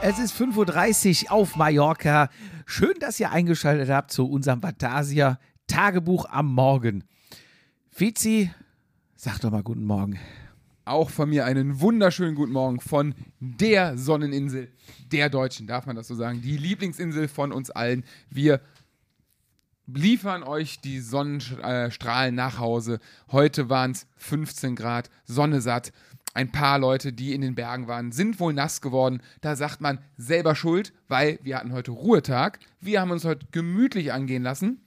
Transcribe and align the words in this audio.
Es 0.00 0.20
ist 0.20 0.32
5.30 0.40 1.24
Uhr 1.24 1.32
auf 1.32 1.56
Mallorca. 1.56 2.30
Schön, 2.66 2.94
dass 3.00 3.18
ihr 3.18 3.32
eingeschaltet 3.32 3.90
habt 3.90 4.12
zu 4.12 4.30
unserem 4.30 4.62
Fantasia 4.62 5.40
Tagebuch 5.66 6.26
am 6.30 6.54
Morgen. 6.54 7.02
Fizi, 7.90 8.52
sag 9.16 9.40
doch 9.40 9.50
mal 9.50 9.64
guten 9.64 9.84
Morgen. 9.84 10.20
Auch 10.84 11.10
von 11.10 11.28
mir 11.28 11.46
einen 11.46 11.80
wunderschönen 11.80 12.36
guten 12.36 12.52
Morgen 12.52 12.78
von 12.78 13.12
der 13.40 13.98
Sonneninsel 13.98 14.72
der 15.10 15.30
Deutschen, 15.30 15.66
darf 15.66 15.86
man 15.86 15.96
das 15.96 16.06
so 16.06 16.14
sagen? 16.14 16.42
Die 16.42 16.56
Lieblingsinsel 16.56 17.26
von 17.26 17.50
uns 17.50 17.70
allen. 17.70 18.04
Wir 18.30 18.60
liefern 19.88 20.44
euch 20.44 20.80
die 20.80 21.00
Sonnenstrahlen 21.00 22.36
nach 22.36 22.60
Hause. 22.60 23.00
Heute 23.32 23.68
waren 23.68 23.90
es 23.90 24.06
15 24.16 24.76
Grad, 24.76 25.10
Sonne 25.24 25.60
satt. 25.60 25.92
Ein 26.38 26.52
paar 26.52 26.78
Leute, 26.78 27.12
die 27.12 27.34
in 27.34 27.40
den 27.40 27.56
Bergen 27.56 27.88
waren, 27.88 28.12
sind 28.12 28.38
wohl 28.38 28.52
nass 28.52 28.80
geworden. 28.80 29.22
Da 29.40 29.56
sagt 29.56 29.80
man 29.80 29.98
selber 30.18 30.54
schuld, 30.54 30.92
weil 31.08 31.40
wir 31.42 31.56
hatten 31.56 31.72
heute 31.72 31.90
Ruhetag. 31.90 32.60
Wir 32.80 33.00
haben 33.00 33.10
uns 33.10 33.24
heute 33.24 33.48
gemütlich 33.50 34.12
angehen 34.12 34.44
lassen. 34.44 34.80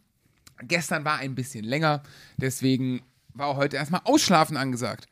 Gestern 0.62 1.04
war 1.04 1.18
ein 1.18 1.36
bisschen 1.36 1.66
länger, 1.66 2.04
deswegen 2.38 3.02
war 3.34 3.58
heute 3.58 3.76
erstmal 3.76 4.00
Ausschlafen 4.06 4.56
angesagt. 4.56 5.10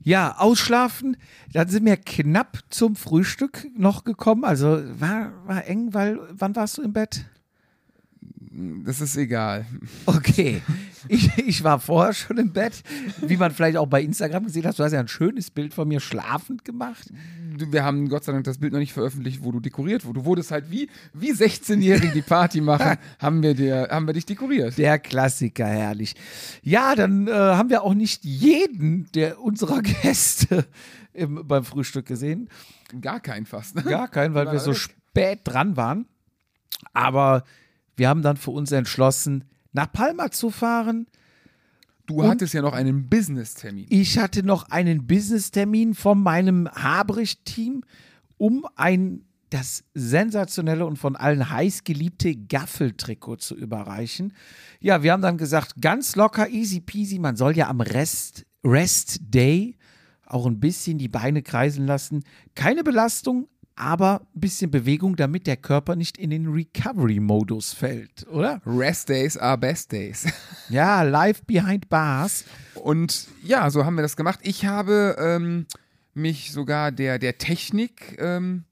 Ja, 0.00 0.38
ausschlafen. 0.38 1.16
Dann 1.52 1.68
sind 1.68 1.84
wir 1.84 1.98
knapp 1.98 2.58
zum 2.70 2.96
Frühstück 2.96 3.64
noch 3.76 4.02
gekommen. 4.02 4.42
Also 4.44 4.82
war, 4.98 5.30
war 5.46 5.68
eng, 5.68 5.94
weil 5.94 6.18
wann 6.30 6.56
warst 6.56 6.78
du 6.78 6.82
im 6.82 6.92
Bett? 6.92 7.26
Das 8.84 9.00
ist 9.00 9.16
egal. 9.16 9.66
Okay. 10.06 10.62
Ich, 11.08 11.36
ich 11.38 11.64
war 11.64 11.78
vorher 11.78 12.12
schon 12.12 12.38
im 12.38 12.52
Bett, 12.52 12.82
wie 13.20 13.36
man 13.36 13.52
vielleicht 13.52 13.76
auch 13.76 13.86
bei 13.86 14.02
Instagram 14.02 14.44
gesehen 14.44 14.66
hat. 14.66 14.78
Du 14.78 14.84
hast 14.84 14.92
ja 14.92 15.00
ein 15.00 15.08
schönes 15.08 15.50
Bild 15.50 15.74
von 15.74 15.88
mir 15.88 16.00
schlafend 16.00 16.64
gemacht. 16.64 17.10
Wir 17.56 17.84
haben 17.84 18.08
Gott 18.08 18.24
sei 18.24 18.32
Dank 18.32 18.44
das 18.44 18.58
Bild 18.58 18.72
noch 18.72 18.80
nicht 18.80 18.92
veröffentlicht, 18.92 19.44
wo 19.44 19.52
du 19.52 19.60
dekoriert 19.60 20.04
wurdest. 20.04 20.24
Du 20.24 20.28
wurdest 20.28 20.50
halt 20.50 20.70
wie, 20.70 20.88
wie 21.12 21.32
16-Jährige 21.32 22.12
die 22.12 22.22
Party 22.22 22.60
machen, 22.60 22.96
haben 23.18 23.42
wir, 23.42 23.54
dir, 23.54 23.88
haben 23.90 24.06
wir 24.06 24.14
dich 24.14 24.26
dekoriert. 24.26 24.76
Der 24.78 24.98
Klassiker, 24.98 25.66
herrlich. 25.66 26.14
Ja, 26.62 26.94
dann 26.94 27.28
äh, 27.28 27.32
haben 27.32 27.70
wir 27.70 27.82
auch 27.82 27.94
nicht 27.94 28.24
jeden 28.24 29.10
der 29.14 29.40
unserer 29.40 29.82
Gäste 30.02 30.66
im, 31.12 31.46
beim 31.46 31.64
Frühstück 31.64 32.06
gesehen. 32.06 32.48
Gar 33.00 33.20
keinen 33.20 33.46
fast. 33.46 33.76
Ne? 33.76 33.82
Gar 33.82 34.08
keinen, 34.08 34.34
weil 34.34 34.50
wir 34.50 34.58
so 34.58 34.74
spät 34.74 35.40
dran 35.44 35.76
waren. 35.76 36.06
Aber 36.92 37.44
wir 37.96 38.08
haben 38.08 38.22
dann 38.22 38.36
für 38.36 38.50
uns 38.50 38.72
entschlossen, 38.72 39.44
nach 39.74 39.92
Palma 39.92 40.30
zu 40.30 40.50
fahren. 40.50 41.06
Du 42.06 42.16
Und 42.16 42.28
hattest 42.28 42.54
ja 42.54 42.62
noch 42.62 42.72
einen 42.72 43.08
Business-Termin. 43.08 43.86
Ich 43.90 44.18
hatte 44.18 44.42
noch 44.42 44.70
einen 44.70 45.06
Business-Termin 45.06 45.94
von 45.94 46.22
meinem 46.22 46.68
Habrich-Team, 46.68 47.82
um 48.38 48.66
ein 48.76 49.24
das 49.50 49.84
sensationelle 49.94 50.84
und 50.84 50.98
von 50.98 51.14
allen 51.14 51.48
heiß 51.48 51.84
geliebte 51.84 52.34
Gaffeltrikot 52.34 53.36
zu 53.36 53.54
überreichen. 53.54 54.32
Ja, 54.80 55.04
wir 55.04 55.12
haben 55.12 55.22
dann 55.22 55.38
gesagt, 55.38 55.80
ganz 55.80 56.16
locker, 56.16 56.48
easy 56.48 56.80
peasy, 56.80 57.20
man 57.20 57.36
soll 57.36 57.56
ja 57.56 57.68
am 57.68 57.80
Rest, 57.80 58.44
Rest 58.64 59.18
Day 59.20 59.76
auch 60.26 60.46
ein 60.46 60.58
bisschen 60.58 60.98
die 60.98 61.08
Beine 61.08 61.42
kreisen 61.42 61.86
lassen. 61.86 62.24
Keine 62.56 62.82
Belastung, 62.82 63.46
aber 63.76 64.26
ein 64.34 64.40
bisschen 64.40 64.70
Bewegung, 64.70 65.16
damit 65.16 65.46
der 65.46 65.56
Körper 65.56 65.96
nicht 65.96 66.16
in 66.16 66.30
den 66.30 66.46
Recovery-Modus 66.48 67.72
fällt, 67.72 68.26
oder? 68.28 68.60
Rest 68.64 69.08
Days 69.08 69.36
are 69.36 69.58
Best 69.58 69.92
Days. 69.92 70.26
Ja, 70.70 71.02
live 71.02 71.42
behind 71.42 71.90
bars. 71.90 72.44
Und 72.74 73.28
ja, 73.42 73.68
so 73.70 73.84
haben 73.84 73.96
wir 73.96 74.02
das 74.02 74.16
gemacht. 74.16 74.40
Ich 74.42 74.64
habe 74.64 75.14
ähm, 75.18 75.66
mich 76.14 76.52
sogar 76.52 76.90
der, 76.90 77.18
der 77.18 77.36
Technik, 77.36 78.16
ähm, 78.18 78.64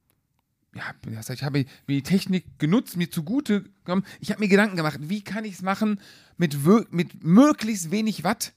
ja, 0.75 0.85
ich 1.31 1.43
habe 1.43 1.67
die 1.87 2.03
Technik 2.03 2.59
genutzt, 2.59 2.97
mir 2.97 3.11
zugute 3.11 3.65
gekommen. 3.85 4.05
Ich 4.21 4.31
habe 4.31 4.41
mir 4.41 4.49
Gedanken 4.49 4.77
gemacht, 4.77 5.01
wie 5.03 5.23
kann 5.23 5.45
ich 5.45 5.55
es 5.55 5.63
machen, 5.63 6.01
mit, 6.39 6.57
mit 6.91 7.23
möglichst 7.23 7.91
wenig 7.91 8.25
Watt 8.25 8.55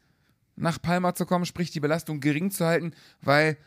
nach 0.56 0.82
Palma 0.82 1.14
zu 1.14 1.26
kommen, 1.26 1.46
sprich 1.46 1.72
die 1.72 1.82
Belastung 1.82 2.22
gering 2.22 2.52
zu 2.52 2.66
halten, 2.66 2.94
weil 3.22 3.58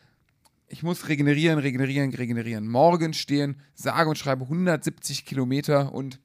ich 0.69 0.83
muss 0.83 1.09
regenerieren, 1.09 1.59
regenerieren, 1.59 2.12
regenerieren. 2.12 2.69
Morgen 2.69 3.15
stehen, 3.15 3.56
sage 3.75 4.09
und 4.09 4.19
schreibe 4.19 4.45
170 4.45 5.25
Kilometer 5.25 5.93
und 5.93 6.21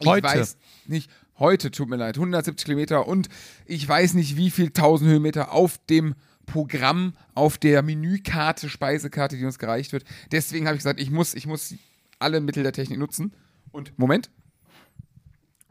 ich 0.00 0.06
heute. 0.06 0.26
weiß 0.26 0.56
nicht, 0.86 1.10
heute 1.38 1.70
tut 1.70 1.88
mir 1.88 1.96
leid, 1.96 2.16
170 2.16 2.64
Kilometer 2.64 3.06
und 3.06 3.28
ich 3.66 3.86
weiß 3.86 4.14
nicht, 4.14 4.36
wie 4.36 4.50
viel 4.50 4.66
1000 4.66 5.10
Höhenmeter 5.10 5.52
auf 5.52 5.78
dem 5.88 6.14
Programm, 6.46 7.14
auf 7.34 7.58
der 7.58 7.82
Menükarte, 7.82 8.68
Speisekarte, 8.68 9.36
die 9.36 9.44
uns 9.44 9.58
gereicht 9.58 9.92
wird. 9.92 10.04
Deswegen 10.32 10.66
habe 10.66 10.74
ich 10.74 10.80
gesagt, 10.80 11.00
ich 11.00 11.10
muss, 11.10 11.34
ich 11.34 11.46
muss 11.46 11.74
alle 12.18 12.40
Mittel 12.40 12.62
der 12.62 12.72
Technik 12.72 12.98
nutzen. 12.98 13.32
Und 13.70 13.96
Moment, 13.98 14.30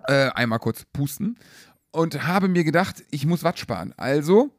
äh, 0.08 0.30
einmal 0.30 0.60
kurz 0.60 0.86
pusten 0.94 1.38
und 1.92 2.26
habe 2.26 2.48
mir 2.48 2.64
gedacht, 2.64 3.04
ich 3.12 3.26
muss 3.26 3.44
Watt 3.44 3.60
sparen. 3.60 3.94
Also 3.98 4.52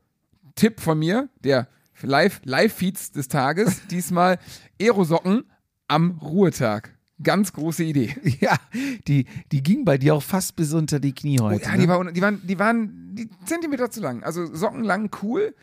Tipp 0.57 0.81
von 0.81 0.99
mir, 0.99 1.31
der 1.43 1.69
Live, 2.03 2.41
Live-Feeds 2.45 3.13
des 3.13 3.29
Tages. 3.29 3.87
Diesmal 3.91 4.39
Aerosocken 4.81 5.45
am 5.89 6.13
Ruhetag. 6.23 6.97
Ganz 7.23 7.53
große 7.53 7.85
Idee. 7.85 8.17
Ja, 8.41 8.57
die, 9.07 9.27
die 9.53 9.63
ging 9.63 9.85
bei 9.85 9.99
dir 9.99 10.15
auch 10.15 10.23
fast 10.23 10.57
bis 10.57 10.73
unter 10.73 10.99
die 11.01 11.13
Knie 11.15 11.39
heute. 11.41 11.67
Oh, 11.67 11.69
ja, 11.69 11.77
ne? 11.77 11.83
die, 11.83 11.89
war, 11.89 12.13
die, 12.13 12.23
waren, 12.23 12.47
die 12.47 12.59
waren 12.59 13.15
die 13.15 13.29
Zentimeter 13.45 13.91
zu 13.91 14.01
lang. 14.01 14.23
Also 14.23 14.47
Socken 14.55 14.83
lang 14.85 15.11
cool, 15.23 15.55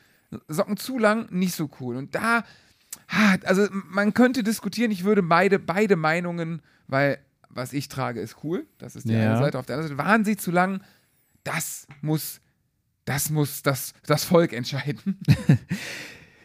Socken 0.47 0.77
zu 0.77 0.99
lang 0.99 1.27
nicht 1.31 1.55
so 1.55 1.69
cool. 1.79 1.95
Und 1.95 2.13
da, 2.13 2.43
also 3.43 3.67
man 3.71 4.13
könnte 4.13 4.43
diskutieren, 4.43 4.91
ich 4.91 5.03
würde 5.03 5.23
beide, 5.23 5.57
beide 5.57 5.95
Meinungen, 5.95 6.61
weil 6.87 7.17
was 7.49 7.73
ich 7.73 7.87
trage 7.87 8.19
ist 8.21 8.37
cool, 8.43 8.67
das 8.77 8.95
ist 8.95 9.07
die 9.09 9.13
Ja. 9.13 9.31
eine 9.31 9.39
Seite. 9.39 9.57
Auf 9.57 9.65
der 9.65 9.77
anderen 9.77 9.97
Seite 9.97 10.07
waren 10.07 10.25
sie 10.25 10.37
zu 10.37 10.51
lang, 10.51 10.81
das 11.43 11.87
muss, 12.01 12.39
das 13.05 13.31
muss 13.31 13.63
das, 13.63 13.93
das 14.05 14.25
Volk 14.25 14.53
entscheiden. 14.53 15.19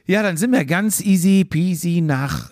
Ja, 0.06 0.22
dann 0.22 0.36
sind 0.36 0.52
wir 0.52 0.64
ganz 0.64 1.00
easy 1.00 1.44
peasy 1.44 2.00
nach 2.00 2.50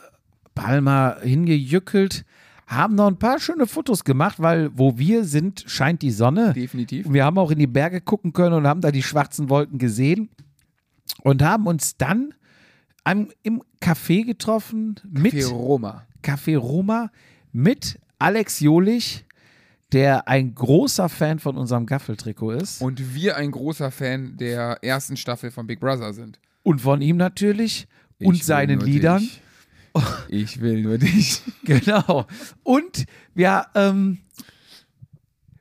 Palma 0.55 1.17
hingejückelt, 1.23 2.25
haben 2.67 2.95
noch 2.95 3.09
ein 3.09 3.19
paar 3.19 3.41
schöne 3.41 3.67
Fotos 3.67 4.05
gemacht, 4.05 4.37
weil 4.39 4.71
wo 4.77 4.99
wir 4.99 5.25
sind, 5.25 5.65
scheint 5.67 6.03
die 6.03 6.13
Sonne. 6.13 6.53
Definitiv. 6.53 7.07
Und 7.07 7.15
wir 7.15 7.25
haben 7.25 7.39
auch 7.39 7.51
in 7.51 7.59
die 7.59 7.67
Berge 7.67 8.01
gucken 8.01 8.33
können 8.33 8.55
und 8.55 8.67
haben 8.67 8.81
da 8.81 8.93
die 8.93 9.03
schwarzen 9.03 9.49
Wolken 9.49 9.79
gesehen 9.79 10.31
und 11.23 11.43
haben 11.43 11.67
uns 11.67 11.97
dann 11.97 12.35
am, 13.03 13.29
im 13.43 13.63
Café 13.81 14.25
getroffen 14.25 14.97
mit 15.09 15.33
Für 15.33 15.47
Roma. 15.47 16.07
Café 16.23 16.57
Roma 16.57 17.11
mit 17.53 17.99
Alex 18.19 18.61
Jolich, 18.61 19.25
der 19.93 20.29
ein 20.29 20.55
großer 20.55 21.09
Fan 21.09 21.39
von 21.41 21.57
unserem 21.57 21.87
Gaffeltrikot 21.87 22.53
ist. 22.53 22.81
Und 22.81 23.15
wir 23.15 23.37
ein 23.37 23.51
großer 23.51 23.91
Fan 23.91 24.37
der 24.37 24.79
ersten 24.83 25.17
Staffel 25.17 25.51
von 25.51 25.67
Big 25.67 25.81
Brother 25.81 26.13
sind. 26.13 26.39
Und 26.63 26.81
von 26.81 27.01
ihm 27.01 27.17
natürlich 27.17 27.89
und 28.19 28.35
Ich 28.35 28.41
will 28.41 28.47
seinen 28.47 28.81
Liedern. 28.81 29.21
Dich. 29.21 29.41
Ich 30.29 30.61
will 30.61 30.83
nur 30.83 30.99
dich. 30.99 31.43
Genau. 31.65 32.27
Und 32.63 33.07
wir, 33.35 33.67
ähm, 33.75 34.19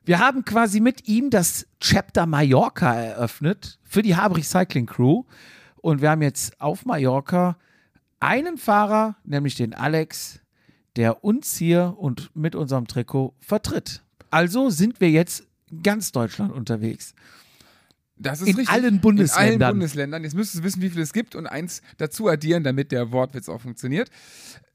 wir 0.04 0.18
haben 0.18 0.44
quasi 0.44 0.80
mit 0.80 1.08
ihm 1.08 1.30
das 1.30 1.66
Chapter 1.80 2.26
Mallorca 2.26 2.94
eröffnet 2.94 3.78
für 3.84 4.02
die 4.02 4.16
Habrich 4.16 4.48
Cycling 4.48 4.86
Crew. 4.86 5.24
Und 5.76 6.02
wir 6.02 6.10
haben 6.10 6.22
jetzt 6.22 6.60
auf 6.60 6.84
Mallorca 6.84 7.56
einen 8.18 8.58
Fahrer, 8.58 9.16
nämlich 9.24 9.54
den 9.54 9.72
Alex, 9.74 10.40
der 10.96 11.24
uns 11.24 11.56
hier 11.56 11.94
und 11.98 12.34
mit 12.34 12.54
unserem 12.54 12.86
Trikot 12.86 13.34
vertritt. 13.40 14.02
Also 14.30 14.70
sind 14.70 15.00
wir 15.00 15.10
jetzt 15.10 15.46
ganz 15.82 16.12
Deutschland 16.12 16.52
unterwegs. 16.52 17.14
Das 18.22 18.40
ist 18.42 18.48
In 18.48 18.56
richtig. 18.56 18.68
allen 18.74 19.00
Bundesländern. 19.00 19.54
In 19.54 19.62
allen 19.62 19.74
Bundesländern. 19.76 20.24
Jetzt 20.24 20.34
müsstest 20.34 20.60
du 20.60 20.64
wissen, 20.64 20.82
wie 20.82 20.90
viel 20.90 21.00
es 21.00 21.12
gibt 21.14 21.34
und 21.34 21.46
eins 21.46 21.80
dazu 21.96 22.28
addieren, 22.28 22.62
damit 22.64 22.92
der 22.92 23.12
Wortwitz 23.12 23.48
auch 23.48 23.60
funktioniert. 23.62 24.10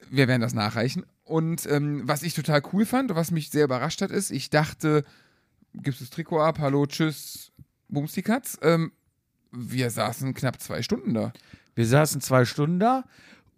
Wir 0.10 0.28
werden 0.28 0.42
das 0.42 0.54
nachreichen. 0.56 1.06
Und 1.24 1.66
ähm, 1.68 2.02
was 2.06 2.24
ich 2.24 2.34
total 2.34 2.62
cool 2.74 2.86
fand 2.86 3.12
und 3.12 3.18
was 3.18 3.30
mich 3.32 3.50
sehr 3.52 3.66
überrascht 3.66 4.02
hat, 4.02 4.10
ist, 4.12 4.32
ich 4.32 4.50
dachte, 4.50 5.04
gibst 5.74 6.00
du 6.02 6.06
das 6.06 6.10
Trikot 6.12 6.42
ab, 6.42 6.58
hallo, 6.60 6.86
tschüss, 6.88 7.52
Bums 7.88 8.14
die 8.14 8.22
Katz. 8.24 8.58
Ähm, 8.62 8.92
wir 9.52 9.90
saßen 9.92 10.34
knapp 10.34 10.60
zwei 10.60 10.82
Stunden 10.82 11.14
da. 11.14 11.32
Wir 11.76 11.86
saßen 11.86 12.22
zwei 12.22 12.46
Stunden 12.46 12.80
da 12.80 13.04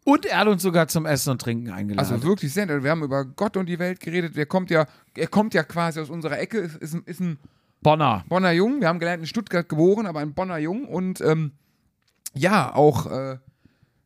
und 0.04 0.25
er 0.25 0.40
hat 0.40 0.48
uns 0.48 0.62
sogar 0.63 0.88
zum 0.90 1.06
Essen 1.06 1.31
und 1.31 1.42
Trinken 1.42 1.69
eingeladen. 1.72 2.12
Also 2.13 2.24
wirklich 2.28 2.54
sehr. 2.54 2.83
Wir 2.83 2.92
haben 2.92 3.04
über 3.04 3.24
Gott 3.25 3.56
und 3.57 3.68
die 3.68 3.80
Welt 3.80 4.00
geredet. 4.00 4.36
Der 4.36 4.45
kommt 4.45 4.69
ja, 4.69 4.86
er 5.16 5.28
kommt 5.28 5.54
ja 5.54 5.63
quasi 5.63 6.00
aus 6.00 6.10
unserer 6.10 6.40
Ecke, 6.40 6.57
ist, 6.60 6.75
ist, 6.78 6.94
ein- 6.94 7.04
ist 7.06 7.19
ein 7.22 7.38
Bonner. 7.81 8.25
Bonner 8.27 8.51
Jung. 8.51 8.81
Wir 8.81 8.88
haben 8.88 9.00
gelernt, 9.00 9.21
in 9.21 9.27
Stuttgart 9.27 9.68
geboren, 9.69 10.06
aber 10.07 10.19
ein 10.19 10.33
Bonner 10.33 10.57
Jung. 10.57 10.85
Und 10.85 11.21
ähm, 11.21 11.51
ja, 12.33 12.74
auch 12.74 13.06
äh, 13.12 13.38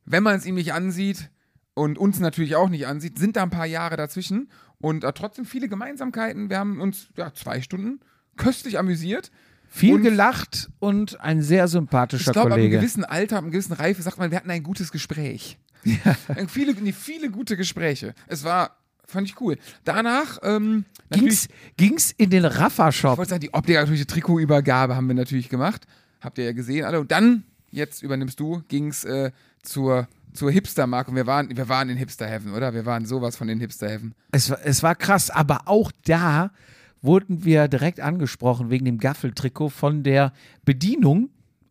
wenn 0.06 0.24
man 0.24 0.36
es 0.36 0.46
ihm 0.46 0.56
nicht 0.56 0.74
ansieht 0.74 1.30
und 1.74 1.98
uns 1.98 2.20
natürlich 2.20 2.56
auch 2.56 2.70
nicht 2.70 2.88
ansieht, 2.88 3.18
sind 3.18 3.36
da 3.38 3.44
ein 3.44 3.50
paar 3.50 3.66
Jahre 3.66 3.98
dazwischen 3.98 4.50
und 4.80 5.04
äh, 5.04 5.14
trotzdem 5.14 5.46
viele 5.46 5.68
Gemeinsamkeiten. 5.70 6.50
Wir 6.50 6.60
haben 6.60 6.82
uns 6.82 7.08
ja 7.18 7.34
zwei 7.34 7.62
Stunden 7.62 8.00
köstlich 8.38 8.78
amüsiert. 8.78 9.32
Viel 9.74 9.96
Und- 9.96 10.04
gelacht 10.04 10.70
und 10.80 11.22
ein 11.22 11.42
sehr 11.42 11.66
Ich 11.66 11.72
sympathischer 11.72 12.34
glaube, 12.34 12.50
ab 12.50 12.54
einem 12.56 12.64
Kollege. 12.66 12.78
gewissen 12.80 13.06
Alter, 13.06 13.38
ab 13.38 13.44
einem 13.44 13.52
gewissen 13.54 13.72
Reife 13.74 14.02
sagt 14.02 14.18
man, 14.18 14.30
wir 14.30 14.38
hatten 14.38 14.52
ein 14.52 14.64
gutes 14.64 14.92
Gespräch. 14.92 15.58
Ja. 15.84 16.16
viele, 16.48 16.74
nee, 16.76 16.92
viele 16.92 17.32
gute 17.32 17.58
Gespräche. 17.58 18.14
Es 18.28 18.44
war, 18.44 18.78
fand 19.12 19.28
ich 19.28 19.40
cool. 19.40 19.58
Danach, 19.84 20.40
ähm, 20.44 20.86
ging's, 21.12 21.48
ging's 21.78 22.12
in 22.18 22.30
den 22.30 22.46
Rafa-Shop. 22.46 23.14
Ich 23.14 23.18
wollte 23.18 23.30
sagen, 23.30 23.42
die 23.42 23.54
obligatorische 23.54 24.08
Trikotübergabe 24.08 24.96
haben 24.96 25.08
wir 25.08 25.16
natürlich 25.16 25.50
gemacht. 25.50 25.86
Habt 26.22 26.38
ihr 26.38 26.46
ja 26.46 26.52
gesehen 26.54 26.86
alle. 26.86 27.00
Und 27.00 27.12
dann, 27.12 27.44
jetzt 27.72 28.04
übernimmst 28.04 28.40
du, 28.40 28.64
ging's 28.68 29.04
äh, 29.04 29.32
zur 29.64 30.08
zur 30.34 30.52
Hipster-Marke 30.52 31.12
und 31.12 31.18
wir 31.18 31.28
waren, 31.28 31.56
wir 31.56 31.70
waren 31.70 31.90
in 31.90 31.98
Hipster-Heaven, 31.98 32.54
oder? 32.54 32.74
Wir 32.74 32.86
waren 32.86 33.06
sowas 33.06 33.36
von 33.36 33.48
den 33.48 33.60
Hipster-Heaven. 33.60 34.14
Es, 34.32 34.50
es 34.50 34.84
war 34.84 34.96
krass, 34.96 35.30
aber 35.30 35.62
auch 35.66 35.92
da 36.06 36.52
wurden 37.02 37.44
wir 37.44 37.68
direkt 37.68 38.00
angesprochen 38.00 38.70
wegen 38.70 38.86
dem 38.86 38.98
Gaffeltrikot 38.98 39.70
von 39.70 40.04
der 40.04 40.34
Bedienung. 40.66 41.30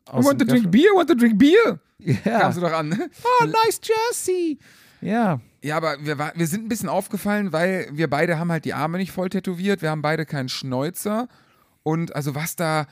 I 0.09 0.17
want 0.25 0.41
to 0.41 0.45
drink 0.45 0.71
beer, 0.71 0.91
want 0.95 1.09
to 1.09 1.15
drink 1.15 1.39
beer. 1.39 1.79
Ja. 1.99 2.41
Kamst 2.41 2.59
du 2.59 2.63
doch 2.63 2.73
an. 2.73 2.99
Oh, 3.23 3.45
nice 3.45 3.81
Jersey. 3.83 4.59
Ja. 5.01 5.41
Ja, 5.63 5.77
aber 5.77 5.97
wir, 6.05 6.19
war, 6.19 6.33
wir 6.35 6.47
sind 6.47 6.65
ein 6.65 6.69
bisschen 6.69 6.89
aufgefallen, 6.89 7.53
weil 7.53 7.89
wir 7.93 8.09
beide 8.09 8.39
haben 8.39 8.51
halt 8.51 8.65
die 8.65 8.75
Arme 8.75 8.99
nicht 8.99 9.13
voll 9.13 9.29
tätowiert, 9.29 9.83
wir 9.83 9.91
haben 9.91 10.03
beide 10.03 10.25
keinen 10.25 10.49
Schnäuzer 10.49 11.29
und 11.83 12.15
also 12.15 12.35
was 12.35 12.57
da, 12.57 12.87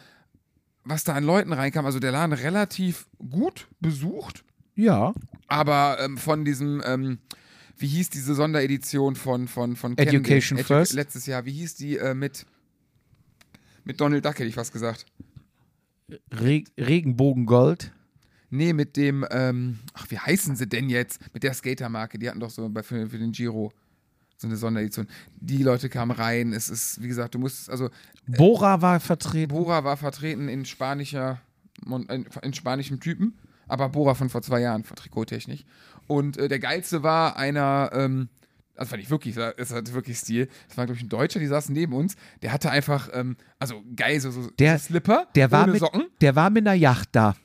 was 0.85 1.05
da 1.05 1.15
an 1.15 1.25
Leuten 1.25 1.53
reinkam, 1.53 1.87
also 1.87 1.99
der 1.99 2.13
Laden 2.13 2.33
relativ 2.33 3.07
gut 3.31 3.69
besucht. 3.81 4.45
Ja. 4.75 5.15
Aber 5.47 5.99
ähm, 6.01 6.19
von 6.19 6.45
diesem, 6.45 6.83
ähm, 6.85 7.19
wie 7.79 7.87
hieß 7.87 8.11
diese 8.11 8.35
Sonderedition 8.35 9.17
von, 9.17 9.49
von, 9.49 9.77
von 9.77 9.97
Education 9.97 10.59
Edu 10.59 10.67
First? 10.67 10.93
Letztes 10.93 11.27
Jahr, 11.27 11.47
wie 11.47 11.53
hieß 11.53 11.75
die 11.77 11.97
äh, 11.97 12.15
mit, 12.15 12.45
mit 13.85 14.01
Donald 14.01 14.25
Duck, 14.25 14.35
hätte 14.35 14.45
ich 14.45 14.57
was 14.57 14.73
gesagt. 14.73 15.07
Re 16.33 16.65
Regenbogengold. 16.79 17.93
Nee, 18.51 18.73
mit 18.73 18.97
dem, 18.97 19.27
ähm, 19.31 19.79
ach, 19.95 20.07
wie 20.09 20.19
heißen 20.19 20.57
sie 20.57 20.69
denn 20.69 20.89
jetzt? 20.89 21.21
Mit 21.35 21.43
der 21.43 21.55
Skatermarke, 21.55 22.19
die 22.19 22.29
hatten 22.29 22.41
doch 22.41 22.51
so 22.51 22.69
bei, 22.69 22.83
für, 22.83 23.09
für 23.09 23.19
den 23.19 23.33
Giro 23.33 23.73
so 24.37 24.47
eine 24.47 24.57
Sonderedition. 24.57 25.09
Die 25.41 25.63
Leute 25.63 25.89
kamen 25.89 26.13
rein, 26.13 26.53
es 26.53 26.71
ist, 26.71 27.03
wie 27.03 27.09
gesagt, 27.09 27.35
du 27.35 27.41
musst, 27.41 27.69
also 27.69 27.91
Bora 28.27 28.81
war 28.81 29.01
vertreten. 29.01 29.53
Bora 29.53 29.83
war 29.83 29.97
vertreten 29.97 30.49
in 30.49 30.65
spanischer, 30.65 31.41
in 32.43 32.55
spanischem 32.55 33.01
Typen 33.01 33.35
aber 33.69 33.89
Bora 33.91 34.15
von 34.15 34.29
vor 34.29 34.43
zwei 34.43 34.61
Jahren, 34.61 34.83
von 34.83 34.97
Trikottechnik. 34.97 35.65
Und 36.07 36.37
äh, 36.39 36.49
der 36.49 36.59
geilste 36.59 37.03
war 37.03 37.37
einer, 37.37 37.91
ähm, 37.93 38.29
das 38.75 38.89
fand 38.89 39.03
ich 39.03 39.11
wirklich, 39.11 39.37
es 39.37 39.73
hat 39.73 39.93
wirklich 39.93 40.19
Stil. 40.19 40.49
Das 40.69 40.77
war, 40.77 40.87
glaube 40.87 40.99
ich, 40.99 41.05
ein 41.05 41.09
Deutscher, 41.09 41.39
die 41.39 41.47
saß 41.47 41.69
neben 41.69 41.93
uns. 41.93 42.17
Der 42.43 42.53
hatte 42.53 42.71
einfach, 42.71 43.11
ähm, 43.13 43.37
also 43.59 43.83
geil, 43.95 44.19
so, 44.21 44.31
so 44.31 44.51
der, 44.59 44.79
Slipper, 44.79 45.27
der 45.35 45.51
war 45.51 45.65
ohne 45.65 45.73
mit, 45.73 45.81
Socken. 45.81 46.07
Der 46.21 46.35
war 46.35 46.51
mit 46.51 46.67
einer 46.67 46.75
Yacht 46.75 47.11
da. 47.13 47.37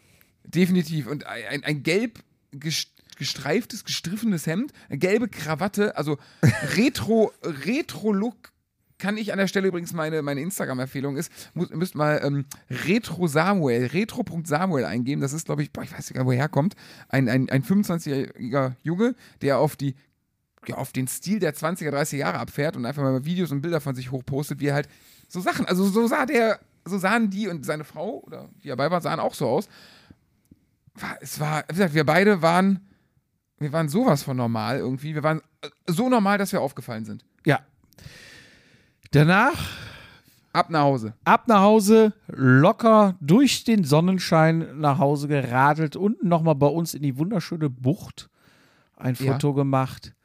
Definitiv. 0.43 1.07
Und 1.07 1.25
ein, 1.25 1.63
ein 1.63 1.83
gelb 1.83 2.19
gestreiftes, 2.51 3.85
gestriffenes 3.85 4.45
Hemd, 4.45 4.73
eine 4.89 4.99
gelbe 4.99 5.27
Krawatte, 5.27 5.97
also 5.97 6.17
Retro, 6.75 7.31
Retro-Look 7.43 8.53
kann 8.99 9.17
ich 9.17 9.33
an 9.33 9.37
der 9.37 9.47
Stelle 9.47 9.67
übrigens 9.67 9.91
meine, 9.91 10.21
meine 10.21 10.39
Instagram-Empfehlung 10.39 11.17
ist, 11.17 11.29
muss, 11.53 11.69
müsst 11.71 11.93
mal 11.93 12.21
ähm, 12.23 12.45
Retro 12.69 13.27
Samuel, 13.27 13.87
retro.samuel 13.87 14.85
eingeben. 14.85 15.21
Das 15.21 15.33
ist, 15.33 15.45
glaube 15.45 15.61
ich, 15.61 15.73
boah, 15.73 15.83
ich 15.83 15.91
weiß 15.91 16.09
nicht, 16.09 16.25
woher 16.25 16.39
er 16.39 16.47
kommt. 16.47 16.75
Ein, 17.09 17.27
ein, 17.27 17.49
ein 17.49 17.63
25-jähriger 17.63 18.75
Junge, 18.81 19.15
der 19.41 19.57
auf 19.57 19.75
die 19.75 19.95
ja, 20.67 20.77
auf 20.77 20.93
den 20.93 21.07
Stil 21.07 21.39
der 21.39 21.53
20er, 21.53 21.89
30er 21.89 22.15
Jahre 22.15 22.39
abfährt 22.39 22.77
und 22.77 22.85
einfach 22.85 23.03
mal 23.03 23.25
Videos 23.25 23.51
und 23.51 23.61
Bilder 23.61 23.81
von 23.81 23.95
sich 23.95 24.11
hochpostet, 24.11 24.61
wie 24.61 24.67
er 24.67 24.75
halt 24.75 24.87
so 25.27 25.41
Sachen, 25.41 25.65
also 25.65 25.83
so 25.83 26.07
sah 26.07 26.25
der, 26.25 26.59
so 26.85 26.97
sahen 26.97 27.29
die 27.29 27.49
und 27.49 27.65
seine 27.65 27.83
Frau 27.83 28.21
oder 28.25 28.49
die 28.63 28.69
dabei 28.69 28.89
war, 28.89 29.01
sahen 29.01 29.19
auch 29.19 29.33
so 29.33 29.47
aus. 29.47 29.67
Es 31.23 31.39
war, 31.39 31.63
wie 31.69 31.73
gesagt, 31.73 31.93
wir 31.93 32.05
beide 32.05 32.41
waren, 32.41 32.87
wir 33.59 33.71
waren 33.71 33.87
sowas 33.87 34.23
von 34.23 34.35
normal 34.35 34.77
irgendwie. 34.77 35.15
Wir 35.15 35.23
waren 35.23 35.41
äh, 35.61 35.69
so 35.87 36.09
normal, 36.09 36.37
dass 36.37 36.51
wir 36.51 36.61
aufgefallen 36.61 37.05
sind. 37.05 37.23
Ja, 37.45 37.61
Danach 39.13 39.69
ab 40.53 40.71
nach 40.71 40.81
Hause. 40.81 41.13
Ab 41.23 41.47
nach 41.47 41.61
Hause, 41.61 42.13
locker 42.27 43.15
durch 43.21 43.63
den 43.63 43.83
Sonnenschein 43.83 44.79
nach 44.79 44.97
Hause 44.97 45.27
geradelt, 45.27 45.95
unten 45.95 46.27
nochmal 46.27 46.55
bei 46.55 46.65
uns 46.65 46.95
in 46.95 47.03
die 47.03 47.15
wunderschöne 47.15 47.69
Bucht 47.69 48.31
ein 48.97 49.15
Foto 49.15 49.49
ja. 49.49 49.53
gemacht. 49.53 50.15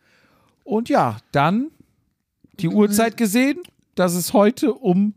Und 0.64 0.88
ja, 0.88 1.18
dann 1.32 1.70
die 2.60 2.68
Uhrzeit 2.68 3.18
gesehen, 3.18 3.58
dass 3.94 4.14
es 4.14 4.32
heute 4.32 4.72
um 4.72 5.14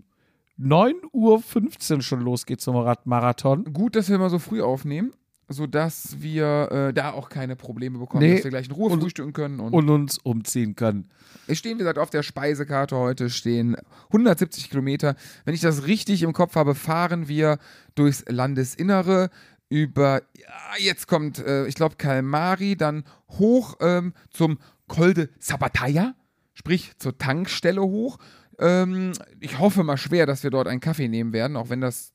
9.15 0.60 1.95
Uhr 1.95 2.01
schon 2.01 2.22
losgeht 2.22 2.60
zum 2.60 2.75
Radmarathon. 2.75 3.72
Gut, 3.72 3.95
dass 3.95 4.10
wir 4.10 4.18
mal 4.18 4.30
so 4.30 4.38
früh 4.38 4.62
aufnehmen, 4.62 5.13
sodass 5.51 6.18
wir 6.19 6.71
äh, 6.71 6.94
da 6.94 7.12
auch 7.12 7.30
keine 7.30 7.56
Probleme 7.56 8.00
bekommen, 8.00 8.24
nee. 8.24 8.36
dass 8.36 8.44
wir 8.44 8.51
gleich 8.51 8.68
in 8.68 8.74
Ruhe 8.74 8.98
frühstücken 9.00 9.33
können 9.33 9.59
und, 9.59 9.74
und 9.74 9.89
uns 9.89 10.18
umziehen 10.18 10.75
können. 10.75 11.09
Es 11.48 11.57
stehen, 11.57 11.75
wie 11.75 11.80
gesagt, 11.80 11.98
auf 11.98 12.09
der 12.09 12.24
Speisekarte 12.24 12.95
heute 12.95 13.30
stehen 13.30 13.75
170 14.07 14.69
Kilometer. 14.69 15.15
Wenn 15.45 15.53
ich 15.53 15.62
das 15.62 15.88
richtig 15.88 16.24
im 16.24 16.33
Kopf 16.33 16.56
habe, 16.56 16.75
fahren 16.75 17.27
wir 17.27 17.57
durchs 17.95 18.24
Landesinnere 18.27 19.30
über, 19.69 20.21
ja, 20.38 20.50
jetzt 20.80 21.07
kommt, 21.07 21.39
äh, 21.39 21.65
ich 21.65 21.75
glaube, 21.75 21.95
Kalmari, 21.95 22.75
dann 22.75 23.06
hoch 23.30 23.75
ähm, 23.80 24.13
zum 24.30 24.59
Col 24.88 25.13
de 25.13 25.30
Sabataya, 25.39 26.13
sprich 26.53 26.92
zur 26.98 27.18
Tankstelle 27.18 27.81
hoch. 27.81 28.18
Ähm, 28.59 29.13
ich 29.39 29.59
hoffe 29.59 29.83
mal 29.83 29.95
schwer, 29.98 30.25
dass 30.25 30.44
wir 30.44 30.50
dort 30.50 30.68
einen 30.68 30.81
Kaffee 30.81 31.07
nehmen 31.07 31.31
werden, 31.31 31.56
auch 31.56 31.69
wenn 31.69 31.80
das 31.80 32.11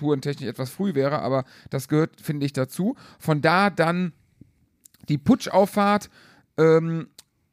tourentechnisch 0.00 0.48
etwas 0.48 0.70
früh 0.70 0.94
wäre, 0.94 1.20
aber 1.20 1.44
das 1.68 1.88
gehört, 1.88 2.20
finde 2.20 2.46
ich, 2.46 2.52
dazu. 2.52 2.96
Von 3.18 3.42
da 3.42 3.68
dann 3.70 4.12
die 5.08 5.18
Putschauffahrt 5.18 6.10
ähm, 6.56 7.08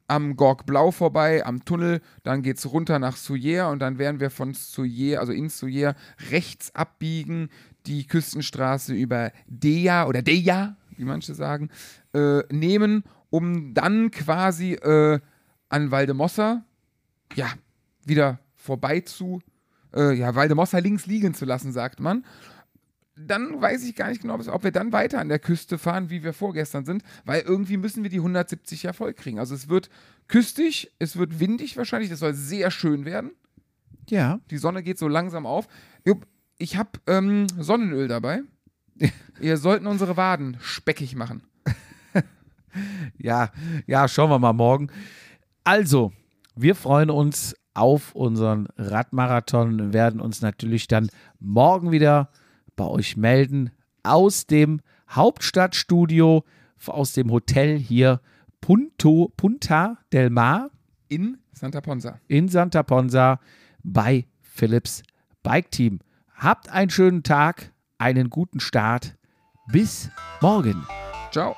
am 0.06 0.36
Gorg 0.36 0.64
Blau 0.64 0.90
vorbei, 0.90 1.44
am 1.44 1.64
Tunnel, 1.66 2.00
dann 2.22 2.42
geht 2.42 2.56
es 2.56 2.72
runter 2.72 2.98
nach 2.98 3.16
Souyer 3.16 3.68
und 3.70 3.80
dann 3.80 3.98
werden 3.98 4.20
wir 4.20 4.30
von 4.30 4.54
Souyer, 4.54 5.20
also 5.20 5.32
in 5.32 5.50
Souyer, 5.50 5.94
rechts 6.30 6.74
abbiegen, 6.74 7.50
die 7.86 8.06
Küstenstraße 8.06 8.94
über 8.94 9.30
Deja 9.46 10.06
oder 10.06 10.22
Deja, 10.22 10.76
wie 10.96 11.04
manche 11.04 11.34
sagen, 11.34 11.68
äh, 12.14 12.40
nehmen, 12.50 13.04
um 13.28 13.74
dann 13.74 14.10
quasi 14.10 14.72
äh, 14.72 15.20
an 15.68 15.90
Valdemossa, 15.90 16.64
ja, 17.34 17.52
wieder 18.06 18.38
vorbei 18.56 19.00
zu, 19.00 19.42
äh, 19.98 20.14
ja, 20.14 20.34
Valdemossa 20.34 20.78
links 20.78 21.06
liegen 21.06 21.34
zu 21.34 21.44
lassen, 21.44 21.72
sagt 21.72 22.00
man 22.00 22.24
dann 23.26 23.60
weiß 23.60 23.84
ich 23.84 23.94
gar 23.94 24.08
nicht 24.08 24.22
genau, 24.22 24.34
ob 24.34 24.64
wir 24.64 24.70
dann 24.70 24.92
weiter 24.92 25.18
an 25.18 25.28
der 25.28 25.38
Küste 25.38 25.78
fahren, 25.78 26.10
wie 26.10 26.22
wir 26.22 26.32
vorgestern 26.32 26.84
sind, 26.84 27.02
weil 27.24 27.40
irgendwie 27.40 27.76
müssen 27.76 28.02
wir 28.02 28.10
die 28.10 28.18
170 28.18 28.84
ja 28.84 28.92
voll 28.92 29.14
kriegen. 29.14 29.38
Also 29.38 29.54
es 29.54 29.68
wird 29.68 29.90
küstig, 30.28 30.92
es 30.98 31.16
wird 31.16 31.40
windig 31.40 31.76
wahrscheinlich, 31.76 32.10
das 32.10 32.20
soll 32.20 32.34
sehr 32.34 32.70
schön 32.70 33.04
werden. 33.04 33.32
Ja. 34.08 34.40
Die 34.50 34.58
Sonne 34.58 34.82
geht 34.82 34.98
so 34.98 35.08
langsam 35.08 35.46
auf. 35.46 35.68
Ich 36.58 36.76
habe 36.76 36.90
ähm, 37.06 37.46
Sonnenöl 37.58 38.08
dabei. 38.08 38.42
Wir 39.38 39.56
sollten 39.56 39.86
unsere 39.86 40.16
Waden 40.16 40.56
speckig 40.60 41.14
machen. 41.14 41.42
ja, 43.18 43.50
ja, 43.86 44.08
schauen 44.08 44.30
wir 44.30 44.38
mal 44.38 44.52
morgen. 44.52 44.90
Also, 45.62 46.12
wir 46.56 46.74
freuen 46.74 47.10
uns 47.10 47.54
auf 47.78 48.14
unseren 48.14 48.68
Radmarathon, 48.76 49.92
werden 49.92 50.20
uns 50.20 50.42
natürlich 50.42 50.88
dann 50.88 51.10
morgen 51.38 51.92
wieder 51.92 52.30
bei 52.76 52.84
euch 52.84 53.16
melden 53.16 53.70
aus 54.02 54.46
dem 54.46 54.80
Hauptstadtstudio, 55.10 56.44
aus 56.86 57.12
dem 57.12 57.30
Hotel 57.30 57.78
hier 57.78 58.20
Punto, 58.60 59.32
Punta 59.36 59.98
del 60.12 60.30
Mar. 60.30 60.70
In 61.08 61.38
Santa 61.52 61.80
Ponsa. 61.80 62.20
In 62.28 62.48
Santa 62.48 62.82
Ponsa 62.82 63.40
bei 63.82 64.26
Philips 64.40 65.02
Bike 65.42 65.70
Team. 65.70 66.00
Habt 66.34 66.68
einen 66.68 66.90
schönen 66.90 67.22
Tag, 67.22 67.72
einen 67.98 68.30
guten 68.30 68.60
Start. 68.60 69.16
Bis 69.70 70.10
morgen. 70.40 70.86
Ciao. 71.32 71.54